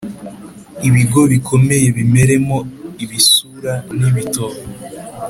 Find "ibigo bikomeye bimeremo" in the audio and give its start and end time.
0.87-2.57